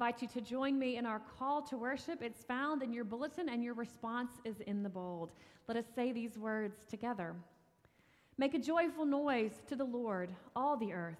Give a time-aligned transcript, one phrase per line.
[0.00, 2.22] invite you to join me in our call to worship.
[2.22, 5.30] It's found in your bulletin, and your response is in the bold.
[5.68, 7.34] Let us say these words together
[8.38, 11.18] Make a joyful noise to the Lord, all the earth.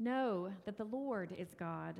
[0.00, 1.94] Know that the Lord is God.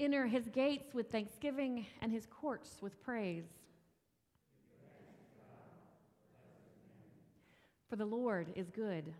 [0.00, 3.46] Enter his gates with thanksgiving and his courts with praise.
[7.90, 9.12] For the Lord is good.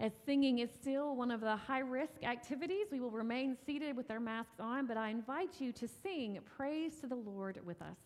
[0.00, 4.10] As singing is still one of the high risk activities, we will remain seated with
[4.10, 7.96] our masks on, but I invite you to sing Praise to the Lord with us.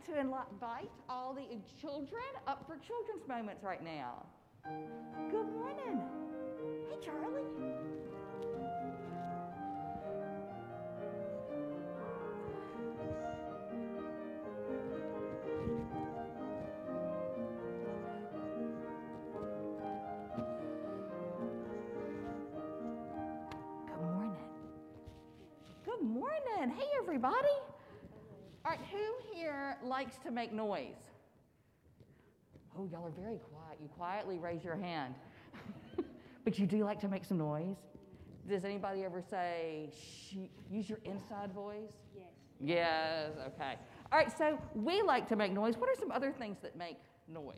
[0.00, 1.42] Want to invite all the
[1.80, 4.24] children up for children's moments right now.
[5.30, 6.00] Good morning.
[6.88, 7.42] Hey, Charlie.
[23.86, 24.36] Good morning.
[25.84, 26.76] Good morning.
[26.76, 27.34] Hey, everybody.
[28.62, 31.02] All right, who here likes to make noise?
[32.78, 33.78] Oh, y'all are very quiet.
[33.82, 35.14] You quietly raise your hand.
[36.44, 37.76] but you do like to make some noise?
[38.48, 40.36] Does anybody ever say, Shh,
[40.70, 41.90] use your inside voice?
[42.16, 42.24] Yes.
[42.60, 43.74] Yes, okay.
[44.12, 45.76] All right, so we like to make noise.
[45.76, 46.98] What are some other things that make
[47.28, 47.56] noise?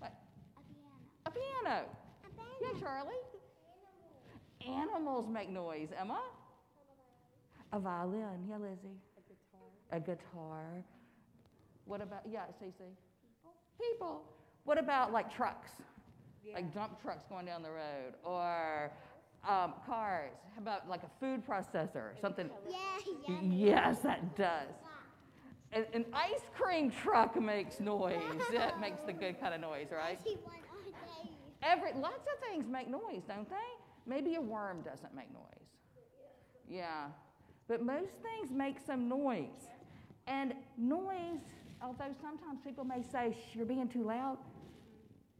[0.00, 0.12] What?
[0.56, 0.90] A piano.
[1.24, 1.84] A piano.
[2.24, 2.74] A piano.
[2.74, 3.14] Yeah, Charlie.
[4.66, 5.90] Animals make noise.
[5.98, 6.20] Emma?
[7.72, 8.46] A violin.
[8.48, 8.98] Yeah, Lizzie.
[9.16, 9.68] A guitar.
[9.92, 10.84] A guitar.
[11.86, 12.72] What about, yeah, Cece?
[12.72, 13.52] People.
[13.80, 14.22] People.
[14.64, 15.70] What about like trucks?
[16.54, 18.92] Like dump trucks going down the road or
[19.48, 20.32] um, cars.
[20.54, 21.96] How about like a food processor?
[21.96, 22.50] or Something.
[22.68, 22.78] Yeah,
[23.28, 23.40] yeah.
[23.42, 24.74] Yes, that does.
[25.72, 28.20] An, an ice cream truck makes noise.
[28.52, 30.18] That makes the good kind of noise, right?
[30.20, 31.30] I see one all day.
[31.62, 33.56] Every lots of things make noise, don't they?
[34.06, 35.42] Maybe a worm doesn't make noise.
[36.68, 37.06] Yeah.
[37.68, 39.68] But most things make some noise.
[40.28, 41.40] And noise,
[41.86, 44.38] although sometimes people may say, you're being too loud,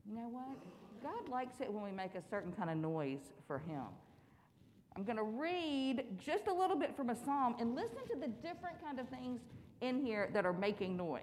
[0.08, 0.56] you know what?
[1.02, 3.82] God likes it when we make a certain kind of noise for Him.
[4.94, 8.28] I'm going to read just a little bit from a psalm and listen to the
[8.28, 9.40] different kind of things
[9.80, 11.22] in here that are making noise.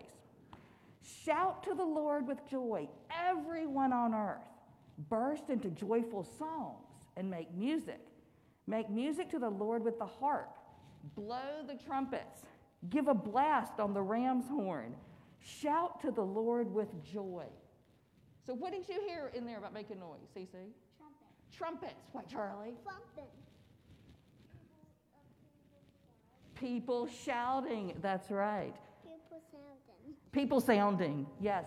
[1.02, 4.42] Shout to the Lord with joy, everyone on earth.
[5.10, 6.86] Burst into joyful songs
[7.18, 8.00] and make music.
[8.68, 10.56] Make music to the Lord with the harp.
[11.16, 12.42] Blow the trumpets.
[12.90, 14.96] Give a blast on the ram's horn.
[15.44, 17.46] Shout to the Lord with joy.
[18.46, 20.48] So, what did you hear in there about making noise, Cece?
[20.52, 21.56] Trumpet.
[21.56, 21.94] Trumpets.
[22.14, 22.74] What, Charlie?
[22.84, 23.30] Trumpet.
[26.56, 27.94] People shouting.
[28.02, 28.76] That's right.
[29.04, 30.16] People sounding.
[30.32, 31.28] People sounding.
[31.42, 31.66] Yes.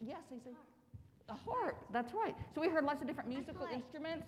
[0.00, 0.54] Yes, Cece.
[1.28, 1.76] A harp.
[1.92, 2.34] That's right.
[2.54, 4.26] So we heard lots of different musical instruments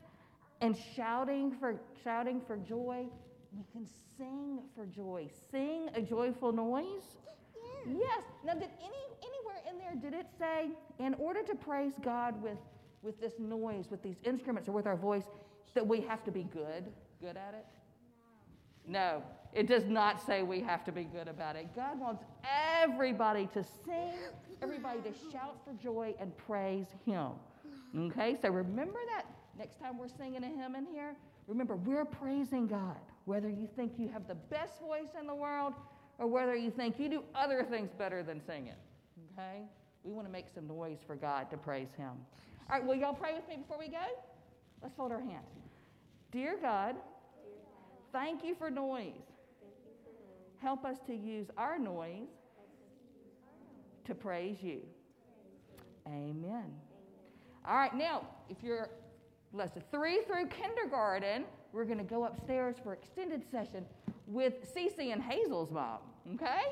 [0.60, 3.06] and shouting for shouting for joy.
[3.56, 3.87] We can
[4.19, 5.28] sing for joy.
[5.50, 7.16] Sing a joyful noise.
[7.86, 8.22] Yes.
[8.44, 12.58] Now, did any anywhere in there did it say in order to praise God with
[13.02, 15.25] with this noise, with these instruments, or with our voice,
[15.75, 16.84] that we have to be good,
[17.20, 17.66] good at it?
[18.86, 19.22] No,
[19.52, 21.75] it does not say we have to be good about it.
[21.75, 22.25] God wants
[22.82, 24.14] everybody to sing,
[24.62, 27.32] everybody to shout for joy and praise Him.
[27.96, 29.26] Okay, so remember that
[29.56, 31.14] next time we're singing a hymn in here.
[31.46, 35.75] Remember, we're praising God, whether you think you have the best voice in the world
[36.19, 38.75] or whether you think you do other things better than singing.
[39.32, 39.62] Okay,
[40.02, 42.12] we want to make some noise for God to praise Him.
[42.70, 44.05] All right, will y'all pray with me before we go?
[44.82, 45.46] Let's hold our hands.
[46.31, 46.96] Dear God,
[48.12, 49.12] thank you for noise.
[50.61, 52.28] Help us to use our noise
[54.06, 54.81] to praise you.
[56.06, 56.64] Amen.
[57.66, 58.90] All right, now, if you're
[59.52, 63.84] lesson three through kindergarten, we're going to go upstairs for extended session
[64.26, 65.99] with Cece and Hazel's mom.
[66.35, 66.62] Okay?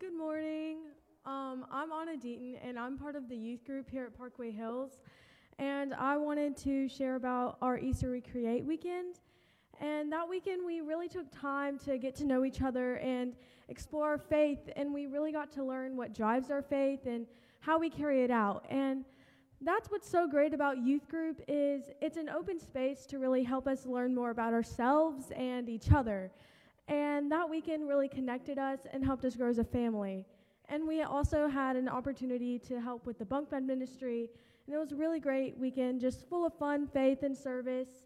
[0.00, 0.78] Good morning.
[1.24, 5.00] Um, I'm Anna Deaton, and I'm part of the youth group here at Parkway Hills.
[5.58, 9.20] And I wanted to share about our Easter Recreate weekend.
[9.80, 13.34] And that weekend, we really took time to get to know each other and
[13.68, 14.60] explore our faith.
[14.76, 17.26] And we really got to learn what drives our faith and
[17.60, 18.64] how we carry it out.
[18.68, 19.04] And
[19.60, 23.66] that's what's so great about youth group is it's an open space to really help
[23.66, 26.30] us learn more about ourselves and each other.
[26.88, 30.26] And that weekend really connected us and helped us grow as a family.
[30.68, 34.30] And we also had an opportunity to help with the bunk bed ministry.
[34.66, 38.04] And it was a really great weekend, just full of fun, faith, and service.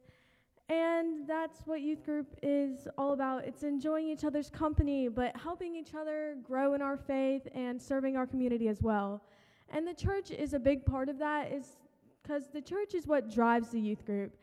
[0.69, 3.45] And that's what youth group is all about.
[3.45, 8.17] It's enjoying each other's company, but helping each other grow in our faith and serving
[8.17, 9.23] our community as well.
[9.71, 11.77] And the church is a big part of that is
[12.23, 14.37] because the church is what drives the youth group.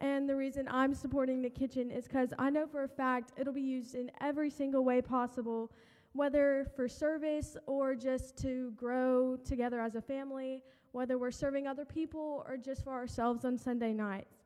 [0.00, 3.52] And the reason I'm supporting the kitchen is because I know for a fact it'll
[3.52, 5.70] be used in every single way possible,
[6.12, 11.84] whether for service or just to grow together as a family, whether we're serving other
[11.84, 14.44] people or just for ourselves on Sunday nights.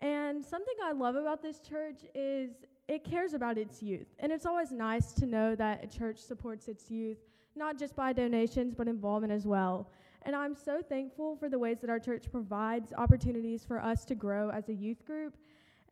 [0.00, 2.52] And something I love about this church is
[2.86, 4.06] it cares about its youth.
[4.20, 7.18] And it's always nice to know that a church supports its youth,
[7.56, 9.90] not just by donations, but involvement as well.
[10.22, 14.14] And I'm so thankful for the ways that our church provides opportunities for us to
[14.14, 15.36] grow as a youth group.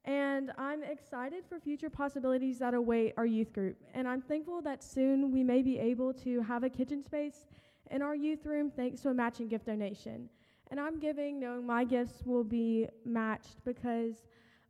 [0.05, 3.77] And I'm excited for future possibilities that await our youth group.
[3.93, 7.47] And I'm thankful that soon we may be able to have a kitchen space
[7.91, 10.29] in our youth room thanks to a matching gift donation.
[10.71, 14.27] And I'm giving knowing my gifts will be matched because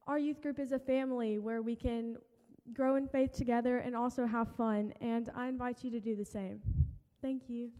[0.07, 2.17] our youth group is a family where we can
[2.75, 4.93] grow in faith together and also have fun.
[5.01, 6.61] And I invite you to do the same.
[7.23, 7.71] Thank you.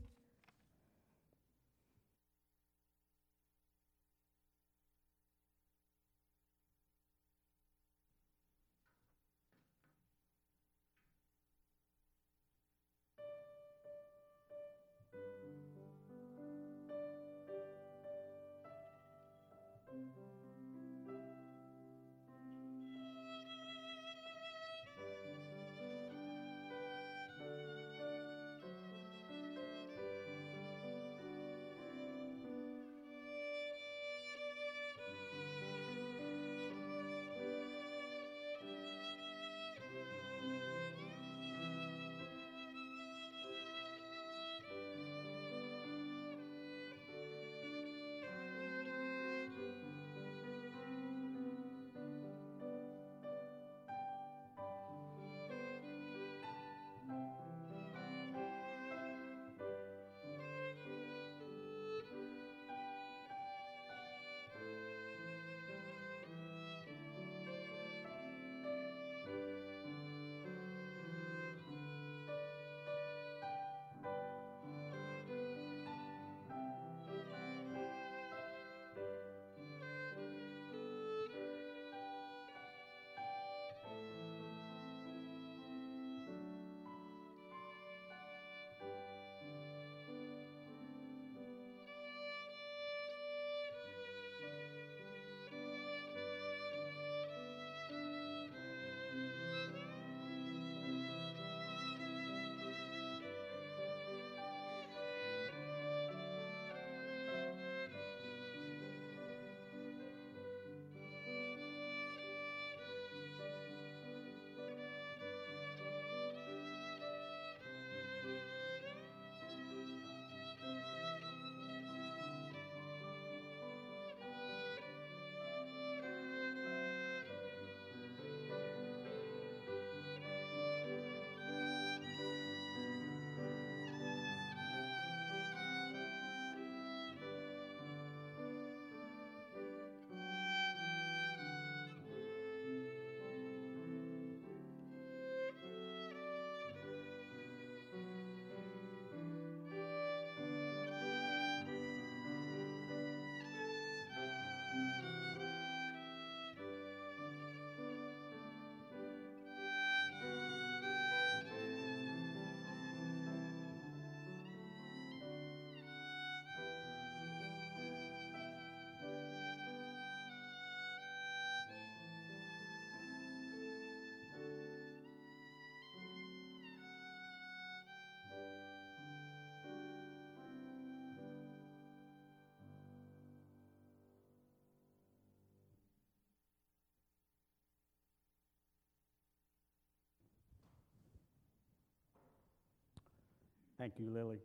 [193.79, 194.39] Thank you, Lily.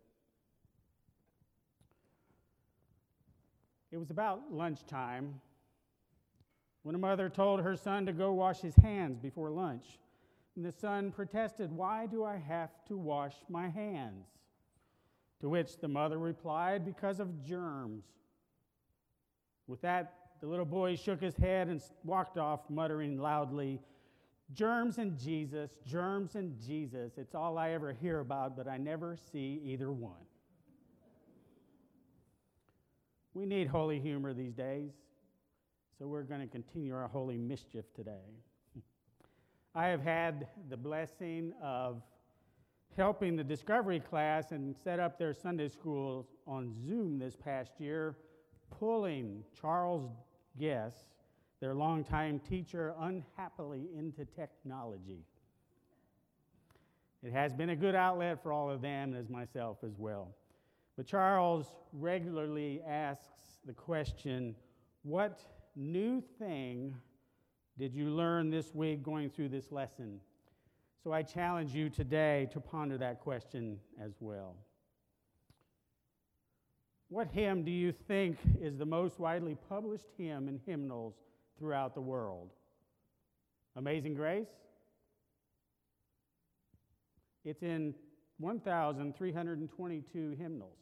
[3.91, 5.39] It was about lunchtime
[6.83, 9.99] when a mother told her son to go wash his hands before lunch.
[10.55, 14.27] And the son protested, Why do I have to wash my hands?
[15.39, 18.03] To which the mother replied, Because of germs.
[19.67, 23.79] With that, the little boy shook his head and walked off, muttering loudly,
[24.53, 27.13] Germs and Jesus, germs and Jesus.
[27.17, 30.25] It's all I ever hear about, but I never see either one.
[33.33, 34.91] We need holy humor these days,
[35.97, 38.35] so we're going to continue our holy mischief today.
[39.73, 42.01] I have had the blessing of
[42.97, 48.17] helping the Discovery class and set up their Sunday schools on Zoom this past year,
[48.69, 50.11] pulling Charles
[50.59, 51.05] Guess,
[51.61, 55.23] their longtime teacher, unhappily into technology.
[57.23, 60.35] It has been a good outlet for all of them, as myself as well.
[60.97, 64.55] But Charles regularly asks the question
[65.03, 65.39] what
[65.75, 66.95] new thing
[67.77, 70.19] did you learn this week going through this lesson?
[71.03, 74.55] So I challenge you today to ponder that question as well.
[77.09, 81.15] What hymn do you think is the most widely published hymn in hymnals
[81.61, 82.49] throughout the world?
[83.75, 84.47] Amazing Grace?
[87.45, 87.93] It's in
[88.39, 90.79] 1,322 hymnals.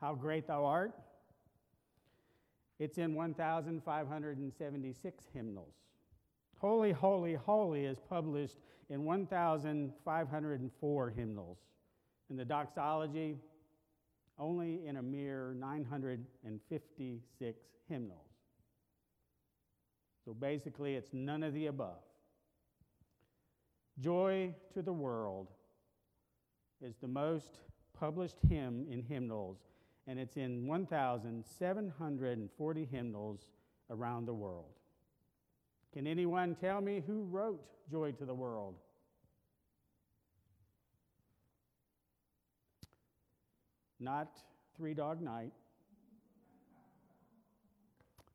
[0.00, 0.94] How Great Thou Art?
[2.80, 5.74] It's in 1,576 hymnals.
[6.58, 8.56] Holy, Holy, Holy is published
[8.90, 11.58] in 1,504 hymnals.
[12.30, 13.38] And the doxology,
[14.38, 18.27] only in a mere 956 hymnals.
[20.28, 22.02] So basically, it's none of the above.
[23.98, 25.48] Joy to the World
[26.82, 27.60] is the most
[27.98, 29.56] published hymn in hymnals
[30.06, 33.46] and it's in 1,740 hymnals
[33.88, 34.74] around the world.
[35.94, 38.74] Can anyone tell me who wrote Joy to the World?
[43.98, 44.28] Not
[44.76, 45.54] Three Dog Night.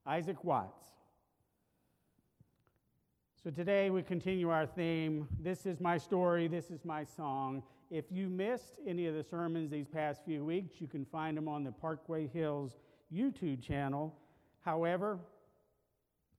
[0.08, 0.93] Isaac Watts.
[3.44, 7.62] So today we continue our theme This is my story, this is my song.
[7.92, 11.50] If you missed any of the sermons these past few weeks, you can find them
[11.50, 12.78] on the Parkway Hills
[13.14, 14.16] YouTube channel.
[14.62, 15.20] However,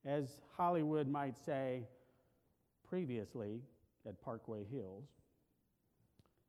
[0.06, 1.82] as Hollywood might say
[2.88, 3.60] previously
[4.08, 5.04] at Parkway Hills,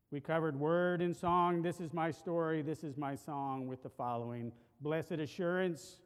[0.10, 3.90] we covered word and song, This is my story, this is my song, with the
[3.90, 5.98] following Blessed Assurance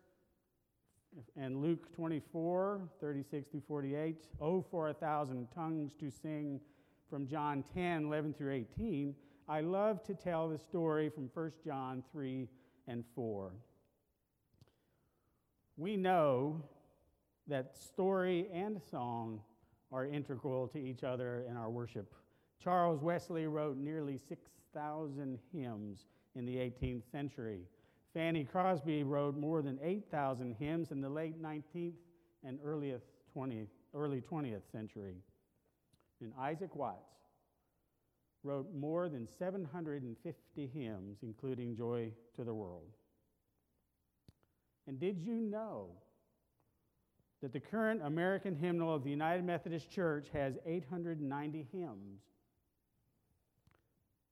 [1.35, 4.27] and Luke 24, 36 through 48.
[4.41, 6.59] Oh, for a thousand tongues to sing
[7.09, 9.15] from John 10, 11 through 18,
[9.47, 12.47] I love to tell the story from 1 John 3
[12.87, 13.51] and 4.
[15.77, 16.61] We know
[17.47, 19.41] that story and song
[19.91, 22.13] are integral to each other in our worship.
[22.63, 27.61] Charles Wesley wrote nearly 6,000 hymns in the 18th century.
[28.13, 31.93] Fanny Crosby wrote more than 8,000 hymns in the late 19th
[32.43, 32.95] and early
[33.35, 35.15] 20th, early 20th century.
[36.21, 37.13] And Isaac Watts
[38.43, 42.89] wrote more than 750 hymns, including Joy to the World.
[44.87, 45.89] And did you know
[47.41, 52.21] that the current American hymnal of the United Methodist Church has 890 hymns?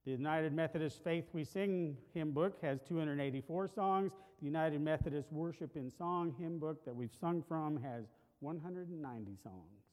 [0.07, 4.13] The United Methodist Faith We Sing hymn book has 284 songs.
[4.39, 8.05] The United Methodist Worship in Song hymn book that we've sung from has
[8.39, 9.83] 190 songs.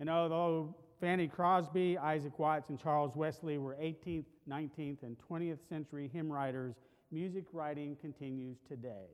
[0.00, 6.10] And although Fanny Crosby, Isaac Watts, and Charles Wesley were 18th, 19th, and 20th century
[6.12, 6.74] hymn writers,
[7.12, 9.10] music writing continues today,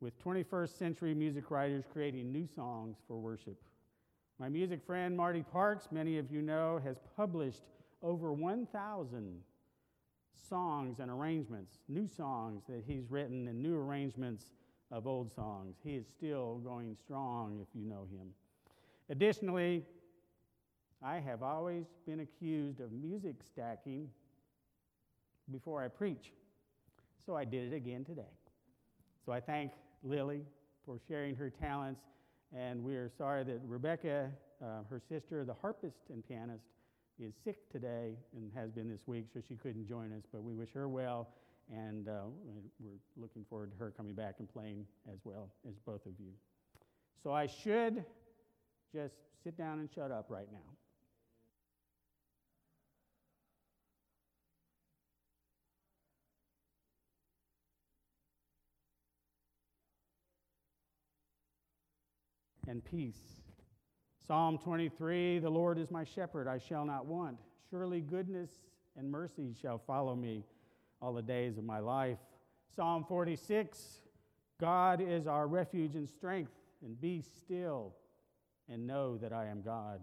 [0.00, 3.56] with 21st century music writers creating new songs for worship.
[4.38, 7.62] My music friend Marty Parks, many of you know, has published
[8.02, 9.40] over 1,000
[10.48, 14.46] songs and arrangements, new songs that he's written, and new arrangements
[14.90, 15.76] of old songs.
[15.84, 18.28] He is still going strong if you know him.
[19.10, 19.84] Additionally,
[21.02, 24.08] I have always been accused of music stacking
[25.50, 26.32] before I preach.
[27.24, 28.32] So I did it again today.
[29.24, 29.72] So I thank
[30.02, 30.42] Lily
[30.84, 32.00] for sharing her talents,
[32.56, 34.30] and we are sorry that Rebecca,
[34.62, 36.64] uh, her sister, the harpist and pianist,
[37.20, 40.54] is sick today and has been this week, so she couldn't join us, but we
[40.54, 41.28] wish her well.
[41.70, 42.22] And uh,
[42.80, 46.32] we're looking forward to her coming back and playing as well as both of you.
[47.22, 48.04] So I should
[48.94, 50.58] just sit down and shut up right now.
[62.66, 63.37] And peace.
[64.28, 67.38] Psalm 23 The Lord is my shepherd, I shall not want.
[67.70, 68.50] Surely goodness
[68.94, 70.44] and mercy shall follow me
[71.00, 72.18] all the days of my life.
[72.76, 74.00] Psalm 46
[74.60, 76.52] God is our refuge and strength,
[76.84, 77.94] and be still
[78.68, 80.00] and know that I am God.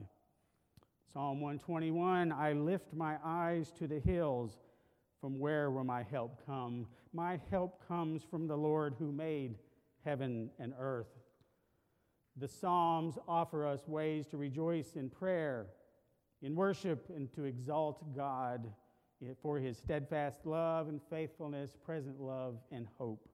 [1.13, 4.57] Psalm 121 I lift my eyes to the hills.
[5.21, 6.87] From where will my help come?
[7.13, 9.59] My help comes from the Lord who made
[10.03, 11.24] heaven and earth.
[12.37, 15.67] The Psalms offer us ways to rejoice in prayer,
[16.41, 18.69] in worship, and to exalt God
[19.41, 23.27] for his steadfast love and faithfulness, present love, and hope.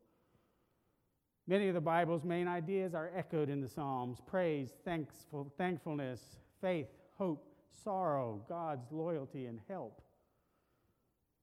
[1.48, 6.22] Many of the Bible's main ideas are echoed in the Psalms praise, thankful, thankfulness,
[6.62, 6.88] faith,
[7.18, 7.46] hope,
[7.84, 10.02] sorrow, God's loyalty, and help.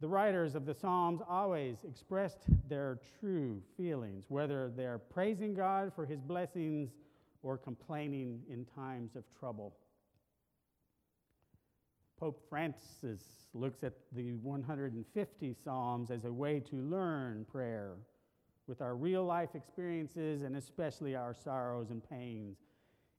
[0.00, 6.06] The writers of the Psalms always expressed their true feelings, whether they're praising God for
[6.06, 6.90] his blessings
[7.42, 9.76] or complaining in times of trouble.
[12.18, 13.22] Pope Francis
[13.54, 17.94] looks at the 150 Psalms as a way to learn prayer
[18.66, 22.58] with our real life experiences and especially our sorrows and pains.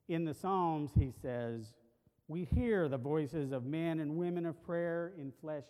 [0.10, 1.74] In the Psalms, he says,
[2.28, 5.66] we hear the voices of men and women of prayer in flesh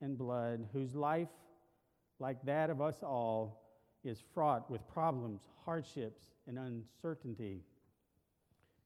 [0.00, 1.28] and blood, whose life,
[2.18, 3.67] like that of us all,
[4.04, 7.62] is fraught with problems, hardships, and uncertainty.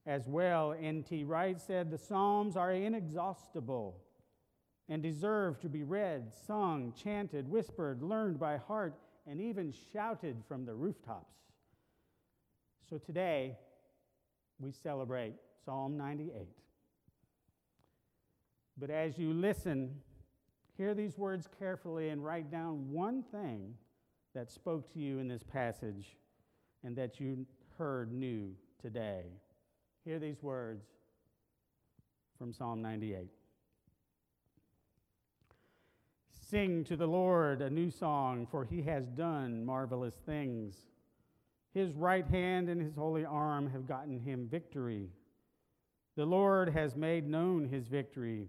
[0.07, 1.25] As well, N.T.
[1.25, 4.01] Wright said, the Psalms are inexhaustible
[4.89, 8.95] and deserve to be read, sung, chanted, whispered, learned by heart,
[9.27, 11.37] and even shouted from the rooftops.
[12.91, 13.57] So today,
[14.59, 16.49] we celebrate Psalm 98.
[18.77, 19.95] But as you listen,
[20.77, 23.75] hear these words carefully and write down one thing
[24.35, 26.17] that spoke to you in this passage
[26.85, 27.47] and that you
[27.79, 29.25] heard new today.
[30.05, 30.85] Hear these words
[32.39, 33.29] from Psalm 98.
[36.51, 40.77] Sing to the Lord a new song, for he has done marvelous things.
[41.73, 45.09] His right hand and his holy arm have gotten him victory.
[46.17, 48.49] The Lord has made known his victory.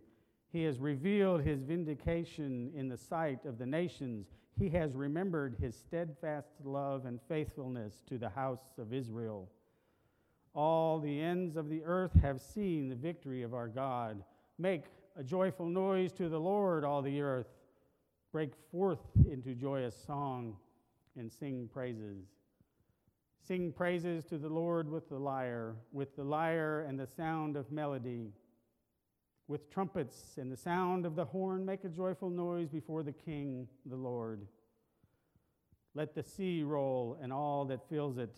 [0.51, 4.27] He has revealed his vindication in the sight of the nations.
[4.59, 9.49] He has remembered his steadfast love and faithfulness to the house of Israel.
[10.53, 14.23] All the ends of the earth have seen the victory of our God.
[14.59, 14.83] Make
[15.17, 17.47] a joyful noise to the Lord, all the earth.
[18.31, 20.55] Break forth into joyous song
[21.17, 22.25] and sing praises.
[23.41, 27.71] Sing praises to the Lord with the lyre, with the lyre and the sound of
[27.71, 28.31] melody.
[29.47, 33.67] With trumpets and the sound of the horn, make a joyful noise before the King,
[33.85, 34.47] the Lord.
[35.95, 38.35] Let the sea roll and all that fills it,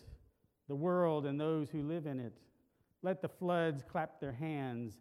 [0.68, 2.34] the world and those who live in it.
[3.02, 4.96] Let the floods clap their hands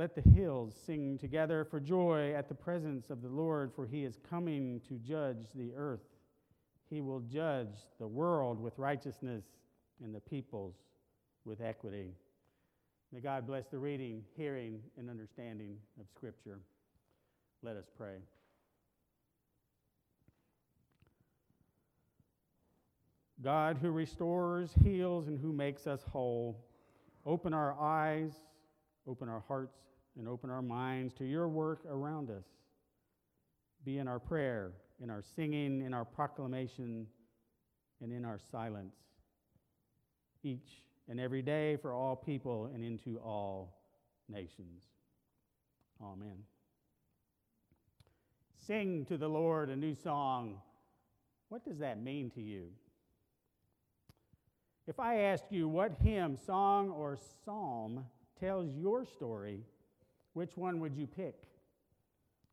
[0.00, 4.04] let the hills sing together for joy at the presence of the Lord, for he
[4.04, 6.00] is coming to judge the earth.
[6.88, 9.44] He will judge the world with righteousness
[10.02, 10.74] and the peoples
[11.44, 12.14] with equity.
[13.12, 16.60] May God bless the reading, hearing, and understanding of Scripture.
[17.62, 18.16] Let us pray.
[23.42, 26.64] God, who restores, heals, and who makes us whole,
[27.26, 28.32] open our eyes
[29.10, 29.78] Open our hearts
[30.18, 32.44] and open our minds to your work around us.
[33.84, 37.06] Be in our prayer, in our singing, in our proclamation,
[38.02, 38.94] and in our silence.
[40.42, 43.76] Each and every day for all people and into all
[44.28, 44.84] nations.
[46.00, 46.44] Amen.
[48.64, 50.60] Sing to the Lord a new song.
[51.48, 52.68] What does that mean to you?
[54.86, 58.04] If I asked you what hymn, song, or psalm
[58.38, 59.64] tells your story,
[60.34, 61.34] which one would you pick?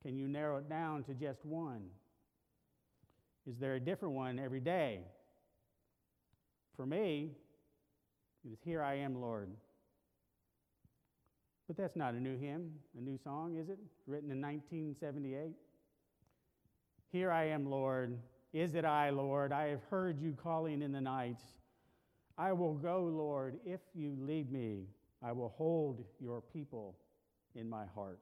[0.02, 1.84] Can you narrow it down to just one?
[3.48, 5.02] Is there a different one every day?
[6.76, 7.32] For me,
[8.47, 9.49] it is Here I Am, Lord.
[11.67, 13.77] But that's not a new hymn, a new song, is it?
[14.05, 15.51] Written in 1978.
[17.12, 18.17] Here I am, Lord.
[18.53, 19.51] Is it I, Lord?
[19.51, 21.41] I have heard you calling in the night.
[22.38, 24.86] I will go, Lord, if you lead me.
[25.21, 26.95] I will hold your people
[27.55, 28.19] in my heart.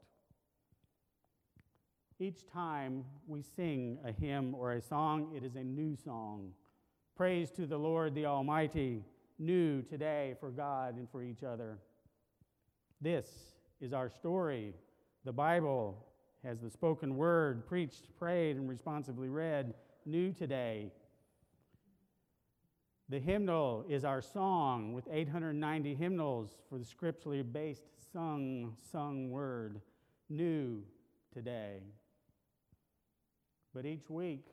[2.20, 6.54] Each time we sing a hymn or a song, it is a new song.
[7.16, 9.04] Praise to the Lord the Almighty,
[9.38, 11.78] new today for God and for each other.
[13.02, 13.28] This
[13.82, 14.74] is our story.
[15.26, 16.06] The Bible
[16.44, 19.74] has the spoken word, preached, prayed, and responsibly read,
[20.06, 20.92] new today.
[23.10, 29.82] The hymnal is our song with 890 hymnals for the scripturally based sung, sung word,
[30.30, 30.82] new
[31.34, 31.82] today.
[33.74, 34.46] But each week,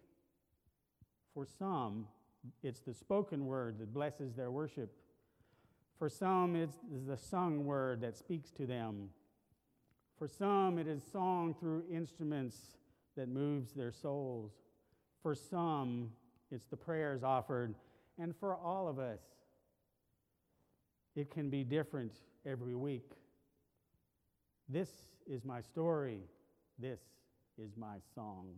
[1.33, 2.07] for some,
[2.62, 4.92] it's the spoken word that blesses their worship.
[5.98, 6.76] For some, it's
[7.07, 9.11] the sung word that speaks to them.
[10.18, 12.57] For some, it is song through instruments
[13.16, 14.52] that moves their souls.
[15.22, 16.11] For some,
[16.50, 17.74] it's the prayers offered.
[18.18, 19.20] And for all of us,
[21.14, 22.12] it can be different
[22.46, 23.12] every week.
[24.68, 24.90] This
[25.26, 26.20] is my story.
[26.78, 27.00] This
[27.59, 28.48] is my song.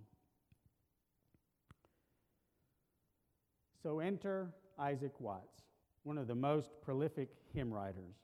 [3.84, 5.60] So enter Isaac Watts,
[6.04, 8.14] one of the most prolific hymn writers.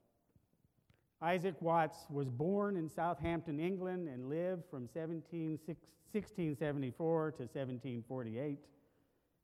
[1.21, 8.59] Isaac Watts was born in Southampton, England, and lived from 17, 1674 to 1748.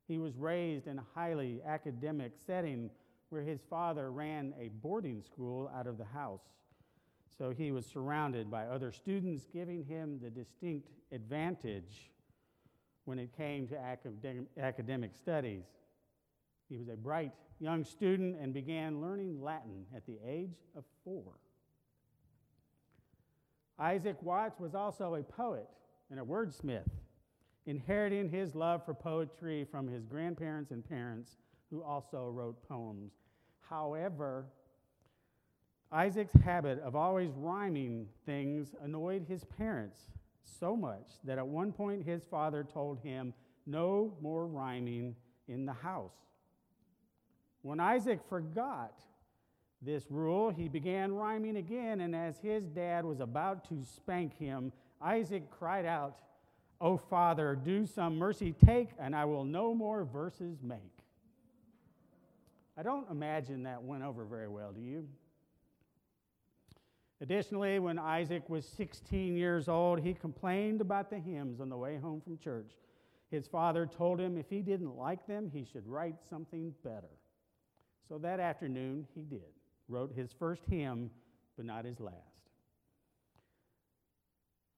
[0.09, 2.89] He was raised in a highly academic setting
[3.29, 6.41] where his father ran a boarding school out of the house.
[7.37, 12.11] So he was surrounded by other students, giving him the distinct advantage
[13.05, 13.79] when it came to
[14.59, 15.65] academic studies.
[16.69, 21.35] He was a bright young student and began learning Latin at the age of four.
[23.79, 25.69] Isaac Watts was also a poet
[26.11, 26.89] and a wordsmith,
[27.67, 31.37] inheriting his love for poetry from his grandparents and parents,
[31.71, 33.13] who also wrote poems.
[33.69, 34.47] However,
[35.93, 40.07] Isaac's habit of always rhyming things annoyed his parents
[40.45, 43.35] so much that at one point his father told him,
[43.67, 45.17] No more rhyming
[45.49, 46.15] in the house.
[47.67, 49.01] When Isaac forgot
[49.83, 54.71] this rule, he began rhyming again, and as his dad was about to spank him,
[55.03, 56.21] Isaac cried out,
[56.81, 60.79] O Father, do some mercy take, and I will no more verses make.
[62.79, 65.09] I don't imagine that went over very well, do you?
[67.21, 71.97] Additionally, when Isaac was 16 years old, he complained about the hymns on the way
[71.97, 72.77] home from church.
[73.29, 77.11] His father told him if he didn't like them, he should write something better.
[78.09, 79.43] So that afternoon, he did
[79.89, 81.11] wrote his first hymn,
[81.57, 82.17] but not his last.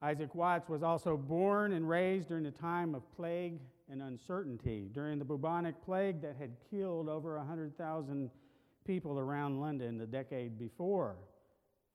[0.01, 3.59] Isaac Watts was also born and raised during a time of plague
[3.91, 8.31] and uncertainty, during the bubonic plague that had killed over 100,000
[8.87, 11.17] people around London the decade before.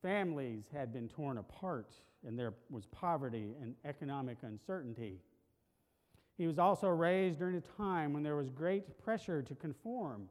[0.01, 1.93] Families had been torn apart,
[2.27, 5.21] and there was poverty and economic uncertainty.
[6.37, 10.27] He was also raised during a time when there was great pressure to conform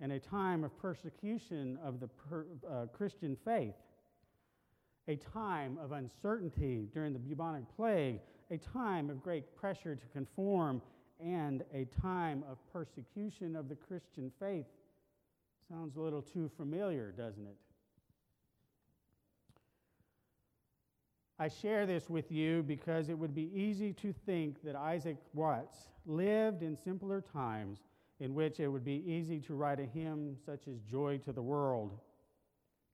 [0.00, 3.74] and a time of persecution of the per, uh, Christian faith,
[5.08, 10.80] a time of uncertainty during the bubonic plague, a time of great pressure to conform,
[11.22, 14.66] and a time of persecution of the Christian faith.
[15.68, 17.56] Sounds a little too familiar, doesn't it?
[21.38, 25.88] I share this with you because it would be easy to think that Isaac Watts
[26.04, 27.80] lived in simpler times
[28.20, 31.42] in which it would be easy to write a hymn such as Joy to the
[31.42, 31.98] World.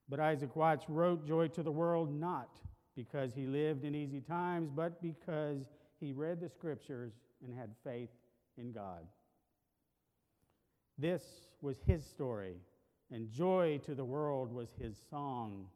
[0.08, 2.56] But Isaac Watts wrote Joy to the World not
[2.94, 5.64] because he lived in easy times, but because
[5.98, 7.12] he read the scriptures
[7.44, 8.10] and had faith
[8.56, 9.04] in God.
[10.96, 11.22] This
[11.60, 12.54] was his story,
[13.10, 15.66] and Joy to the World was his song.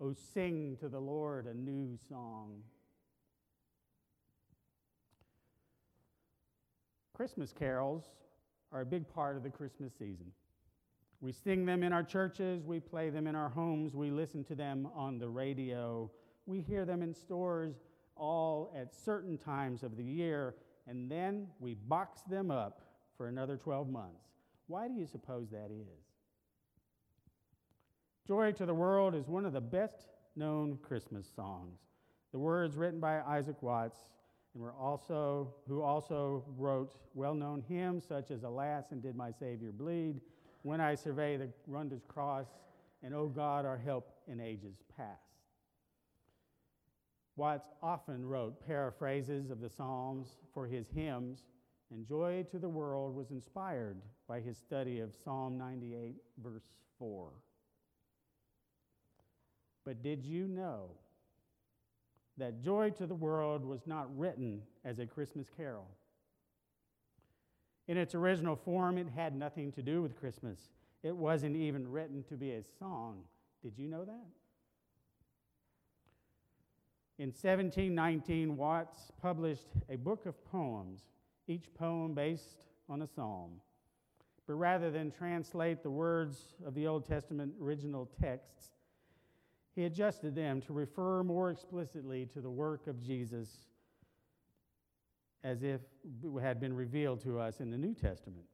[0.00, 2.62] Oh, sing to the Lord a new song.
[7.14, 8.02] Christmas carols
[8.74, 10.26] are a big part of the Christmas season.
[11.20, 14.54] We sing them in our churches, we play them in our homes, we listen to
[14.54, 16.10] them on the radio,
[16.44, 17.76] we hear them in stores
[18.16, 20.56] all at certain times of the year,
[20.86, 22.82] and then we box them up
[23.16, 24.26] for another 12 months.
[24.66, 26.04] Why do you suppose that is?
[28.26, 31.78] Joy to the World is one of the best known Christmas songs.
[32.32, 33.98] The words written by Isaac Watts
[34.54, 39.32] and were also, who also wrote well known hymns such as Alas and Did My
[39.32, 40.20] Savior Bleed,
[40.62, 42.46] When I Survey the Wondrous Cross,
[43.02, 45.20] and O God, Our Help in Ages Past.
[47.36, 51.44] Watts often wrote paraphrases of the Psalms for his hymns,
[51.90, 57.30] and Joy to the World was inspired by his study of Psalm 98, verse 4.
[59.84, 60.92] But did you know
[62.38, 65.86] that Joy to the World was not written as a Christmas carol.
[67.86, 70.58] In its original form, it had nothing to do with Christmas.
[71.02, 73.22] It wasn't even written to be a song.
[73.62, 74.26] Did you know that?
[77.18, 81.02] In 1719, Watts published a book of poems,
[81.46, 83.60] each poem based on a psalm.
[84.46, 88.73] But rather than translate the words of the Old Testament original texts,
[89.74, 93.48] he adjusted them to refer more explicitly to the work of Jesus
[95.42, 95.80] as if
[96.22, 98.46] it had been revealed to us in the New Testament.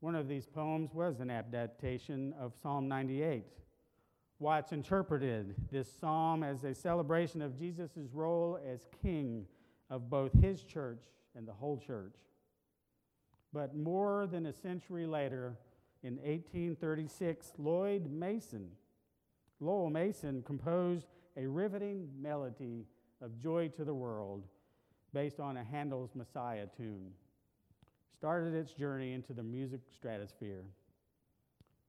[0.00, 3.44] One of these poems was an adaptation of Psalm 98.
[4.38, 9.46] Watts interpreted this psalm as a celebration of Jesus' role as king
[9.88, 11.02] of both his church
[11.34, 12.14] and the whole church.
[13.52, 15.56] But more than a century later,
[16.02, 18.68] in 1836, Lloyd Mason,
[19.60, 22.86] Lowell Mason composed a riveting melody
[23.22, 24.44] of Joy to the World
[25.14, 27.10] based on a Handel's Messiah tune.
[28.16, 30.64] Started its journey into the music stratosphere.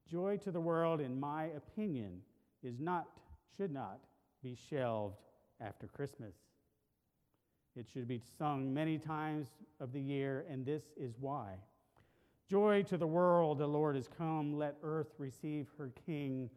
[0.10, 2.21] Joy to the World, in my opinion,
[2.63, 3.08] is not,
[3.58, 3.99] should not
[4.41, 5.17] be shelved
[5.60, 6.36] after Christmas.
[7.75, 9.47] It should be sung many times
[9.80, 11.56] of the year, and this is why.
[12.49, 14.58] Joy to the world, the Lord has come.
[14.58, 16.49] Let earth receive her King.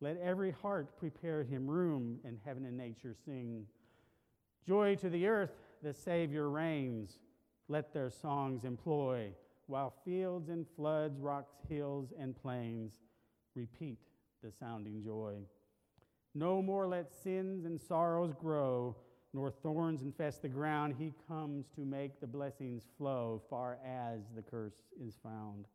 [0.00, 3.66] Let every heart prepare him room, and heaven and nature sing.
[4.66, 7.18] Joy to the earth, the Savior reigns.
[7.68, 9.32] Let their songs employ,
[9.66, 13.00] while fields and floods, rocks, hills, and plains
[13.54, 13.98] repeat
[14.42, 15.36] the sounding joy.
[16.34, 18.94] No more let sins and sorrows grow
[19.36, 20.94] nor thorns infest the ground.
[20.98, 25.66] He comes to make the blessings flow far as the curse is found.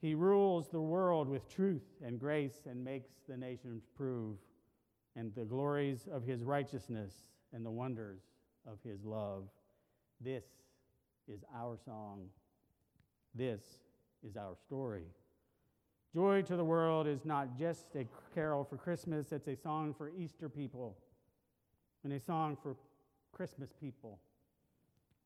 [0.00, 4.36] He rules the world with truth and grace and makes the nations prove
[5.14, 7.12] and the glories of his righteousness
[7.52, 8.20] and the wonders
[8.66, 9.44] of his love.
[10.20, 10.44] This
[11.28, 12.28] is our song.
[13.34, 13.60] This
[14.26, 15.04] is our story.
[16.14, 20.10] Joy to the world is not just a carol for Christmas, it's a song for
[20.10, 20.96] Easter people
[22.02, 22.74] and a song for
[23.32, 24.18] Christmas people,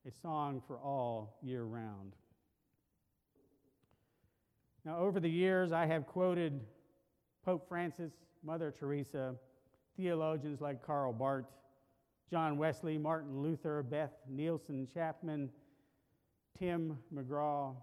[0.07, 2.13] a song for all year round.
[4.85, 6.61] Now, over the years, I have quoted
[7.43, 8.11] Pope Francis,
[8.43, 9.33] Mother Teresa,
[9.97, 11.45] theologians like Karl Barth,
[12.29, 15.49] John Wesley, Martin Luther, Beth Nielsen Chapman,
[16.59, 17.75] Tim McGraw,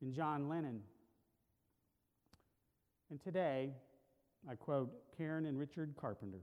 [0.00, 0.80] and John Lennon.
[3.10, 3.70] And today,
[4.50, 6.40] I quote Karen and Richard Carpenter.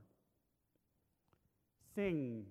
[1.93, 2.45] Sing,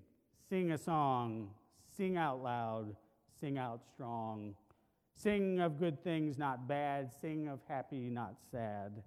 [0.51, 1.49] sing a song,
[1.97, 2.95] sing out loud,
[3.41, 4.55] sing out strong.
[5.21, 7.11] Sing of good things, not bad.
[7.21, 9.03] Sing of happy, not sad.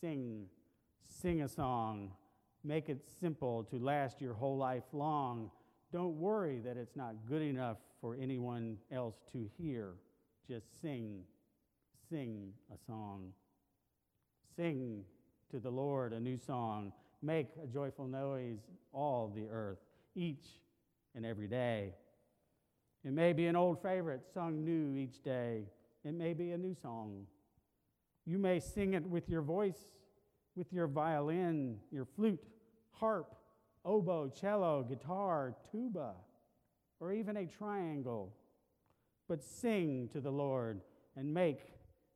[0.00, 0.46] Sing,
[1.02, 2.12] sing a song.
[2.64, 5.50] Make it simple to last your whole life long.
[5.92, 9.92] Don't worry that it's not good enough for anyone else to hear.
[10.48, 11.24] Just sing,
[12.08, 13.32] sing a song.
[14.56, 15.04] Sing
[15.50, 16.92] to the Lord a new song.
[17.20, 19.80] Make a joyful noise, all the earth,
[20.14, 20.46] each
[21.14, 21.92] and every day.
[23.04, 25.64] It may be an old favorite sung new each day.
[26.04, 27.26] It may be a new song.
[28.26, 29.80] You may sing it with your voice,
[30.54, 32.42] with your violin, your flute,
[32.92, 33.34] harp,
[33.84, 36.12] oboe, cello, guitar, tuba,
[37.00, 38.34] or even a triangle.
[39.28, 40.80] But sing to the Lord
[41.16, 41.60] and make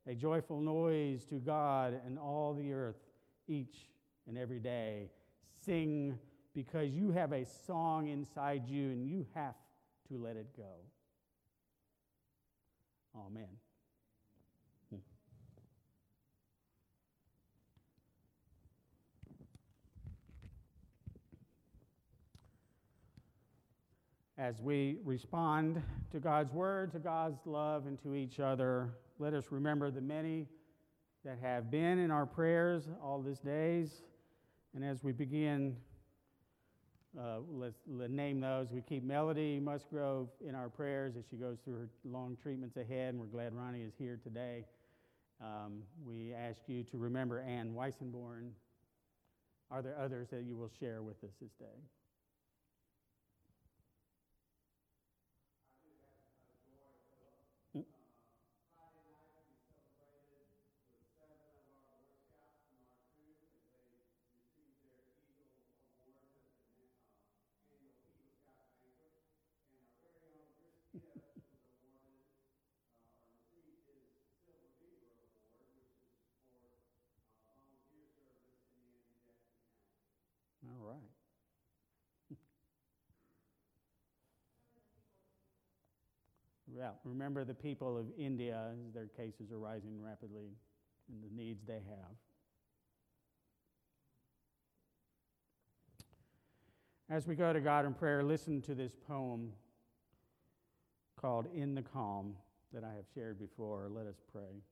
[0.06, 3.00] a joyful noise to God and all the earth
[3.48, 3.88] each
[4.26, 5.10] and every day.
[5.64, 6.18] Sing
[6.54, 9.54] because you have a song inside you and you have
[10.08, 10.62] to let it go.
[13.16, 13.48] Amen.
[14.90, 14.96] Hmm.
[24.36, 29.46] As we respond to God's word, to God's love, and to each other, let us
[29.50, 30.46] remember the many
[31.24, 34.02] that have been in our prayers all these days.
[34.74, 35.76] And as we begin,
[37.18, 38.68] uh, let's, let name those.
[38.72, 43.10] We keep Melody Musgrove in our prayers as she goes through her long treatments ahead,
[43.14, 44.64] and we're glad Ronnie is here today.
[45.42, 48.50] Um, we ask you to remember Ann Weissenborn.
[49.70, 51.76] Are there others that you will share with us this day?
[80.66, 80.98] All right.
[86.63, 86.63] yeah,
[87.04, 90.50] remember the people of India as their cases are rising rapidly
[91.08, 92.14] and the needs they have.
[97.10, 99.52] As we go to God in prayer, listen to this poem
[101.20, 102.34] called In the Calm.
[102.72, 103.88] that I have shared before.
[103.88, 104.62] Let us pray.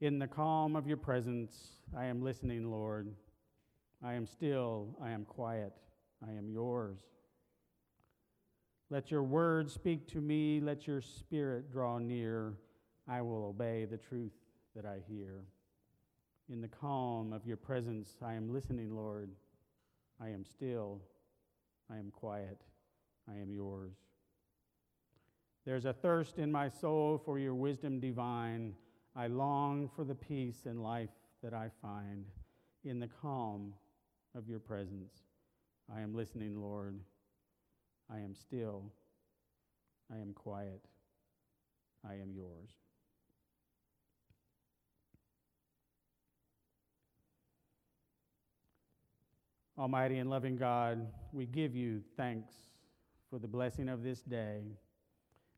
[0.00, 3.14] In the calm of your presence, I am listening, Lord.
[4.04, 5.72] I am still, I am quiet,
[6.26, 6.98] I am yours.
[8.90, 12.54] Let your word speak to me, let your spirit draw near.
[13.08, 14.32] I will obey the truth
[14.74, 15.44] that I hear.
[16.48, 19.30] In the calm of your presence, I am listening, Lord.
[20.20, 21.00] I am still,
[21.90, 22.60] I am quiet,
[23.28, 23.94] I am yours.
[25.64, 28.74] There's a thirst in my soul for your wisdom divine.
[29.14, 31.10] I long for the peace and life
[31.42, 32.24] that I find
[32.84, 33.74] in the calm
[34.34, 35.12] of your presence.
[35.94, 36.98] I am listening, Lord.
[38.10, 38.84] I am still.
[40.12, 40.80] I am quiet.
[42.08, 42.70] I am yours.
[49.78, 52.52] Almighty and loving God, we give you thanks
[53.30, 54.60] for the blessing of this day.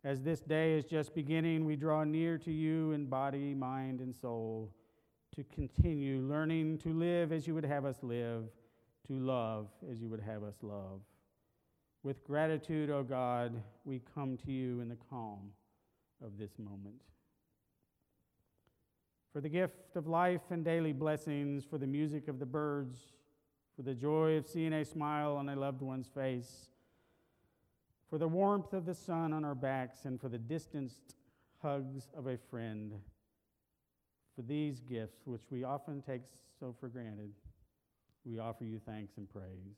[0.05, 4.15] As this day is just beginning, we draw near to you in body, mind, and
[4.15, 4.71] soul
[5.35, 8.45] to continue learning to live as you would have us live,
[9.07, 11.01] to love as you would have us love.
[12.03, 15.51] With gratitude, O oh God, we come to you in the calm
[16.25, 17.03] of this moment.
[19.33, 22.99] For the gift of life and daily blessings, for the music of the birds,
[23.75, 26.69] for the joy of seeing a smile on a loved one's face
[28.15, 31.17] for the warmth of the sun on our backs, and for the distanced
[31.61, 32.93] hugs of a friend.
[34.37, 36.23] For these gifts, which we often take
[36.61, 37.33] so for granted,
[38.25, 39.77] we offer you thanks and praise.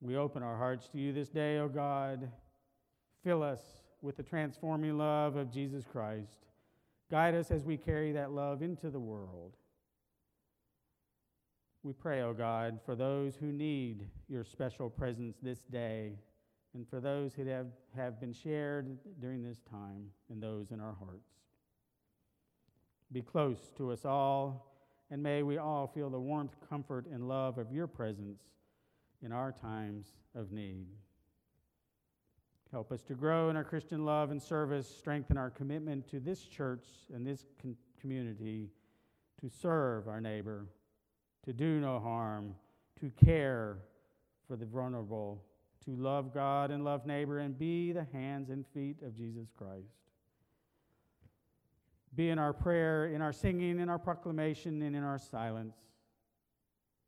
[0.00, 2.30] We open our hearts to you this day, O God.
[3.22, 3.60] Fill us
[4.02, 6.46] with the transforming love of Jesus Christ.
[7.10, 9.56] Guide us as we carry that love into the world.
[11.82, 16.18] We pray, O God, for those who need your special presence this day
[16.74, 20.94] and for those who have, have been shared during this time and those in our
[20.98, 21.30] hearts.
[23.12, 24.73] Be close to us all,
[25.10, 28.40] and may we all feel the warmth, comfort, and love of your presence
[29.22, 30.86] in our times of need.
[32.72, 36.42] Help us to grow in our Christian love and service, strengthen our commitment to this
[36.42, 36.84] church
[37.14, 38.68] and this con- community
[39.40, 40.66] to serve our neighbor,
[41.44, 42.54] to do no harm,
[43.00, 43.78] to care
[44.48, 45.42] for the vulnerable
[45.84, 49.92] to love God and love neighbor and be the hands and feet of Jesus Christ.
[52.14, 55.76] Be in our prayer, in our singing, in our proclamation, and in our silence,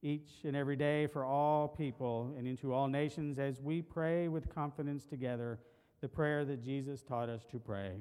[0.03, 4.53] each and every day for all people and into all nations as we pray with
[4.53, 5.59] confidence together
[6.01, 7.93] the prayer that Jesus taught us to pray.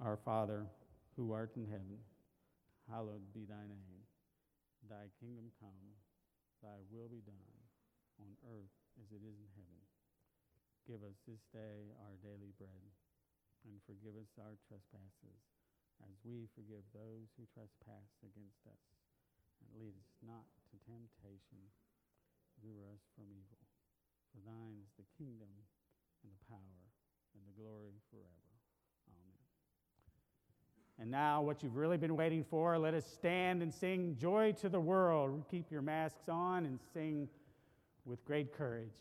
[0.00, 0.66] Our Father,
[1.16, 1.98] who art in heaven,
[2.90, 4.04] hallowed be thy name.
[4.88, 5.96] Thy kingdom come,
[6.62, 7.56] thy will be done
[8.20, 8.70] on earth
[9.02, 9.82] as it is in heaven.
[10.86, 12.86] Give us this day our daily bread,
[13.66, 15.55] and forgive us our trespasses,
[16.04, 18.84] as we forgive those who trespass against us.
[19.62, 21.62] And lead us not to temptation,
[22.60, 23.62] deliver us from evil.
[24.32, 25.48] For thine is the kingdom,
[26.22, 26.82] and the power,
[27.34, 28.52] and the glory forever.
[29.08, 29.44] Amen.
[31.00, 34.68] And now, what you've really been waiting for, let us stand and sing Joy to
[34.68, 35.44] the World.
[35.50, 37.28] Keep your masks on and sing
[38.04, 38.92] with great courage.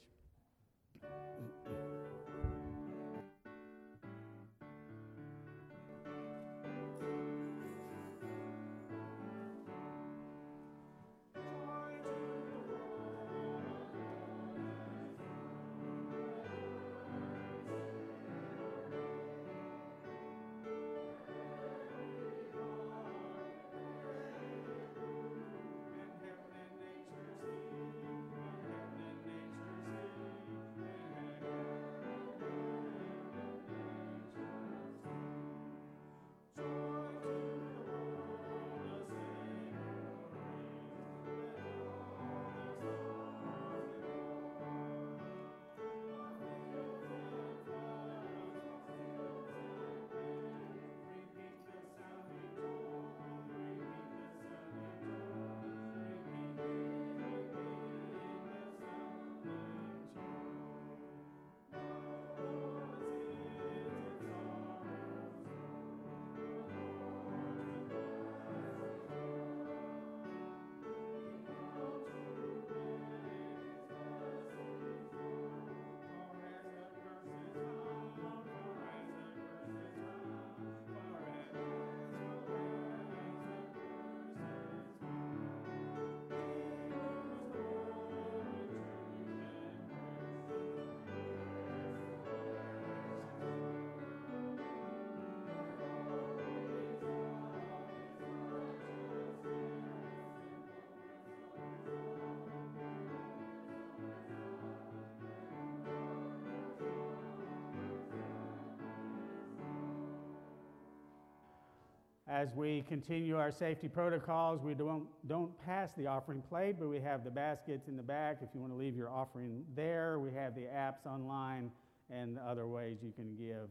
[112.36, 117.00] As we continue our safety protocols, we don't, don't pass the offering plate, but we
[117.00, 118.40] have the baskets in the back.
[118.42, 121.72] If you want to leave your offering there, we have the apps online
[122.10, 123.70] and other ways you can give.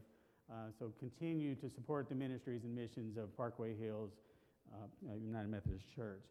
[0.49, 4.09] Uh, so continue to support the ministries and missions of Parkway Hills
[4.73, 6.23] uh, United Methodist Church.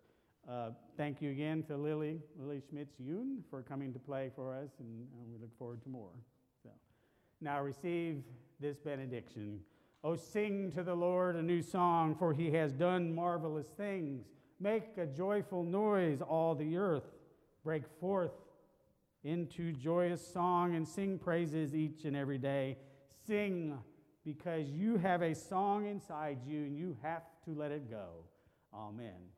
[0.51, 5.07] Uh, thank you again to Lily, Lily Schmitz-Yoon for coming to play for us, and
[5.13, 6.11] uh, we look forward to more.
[6.65, 6.71] So,
[7.41, 8.25] now receive
[8.59, 9.61] this benediction.
[10.07, 14.27] Oh, sing to the Lord a new song, for he has done marvelous things.
[14.61, 17.05] Make a joyful noise, all the earth.
[17.65, 18.33] Break forth
[19.25, 22.77] into joyous song and sing praises each and every day.
[23.27, 23.79] Sing
[24.27, 28.09] because you have a song inside you and you have to let it go.
[28.75, 29.31] Amen.